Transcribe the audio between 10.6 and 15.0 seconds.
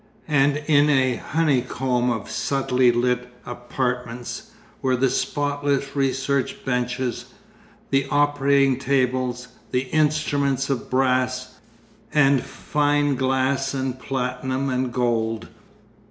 of brass, and fine glass and platinum and